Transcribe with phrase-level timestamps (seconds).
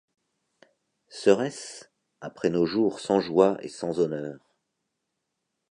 [1.09, 1.85] Serait-ce,
[2.21, 4.39] après nos jours sans joie et sans honneur